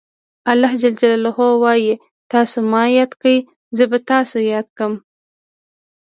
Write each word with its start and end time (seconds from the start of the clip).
الله 0.51 0.71
ج 0.81 0.83
وایي 1.63 1.91
تاسو 2.33 2.57
ما 2.71 2.81
یاد 2.97 3.11
کړئ 3.21 3.37
زه 3.77 3.83
به 3.91 3.97
تاسې 4.09 4.37
یاد 4.53 4.67
کړم. 4.77 4.93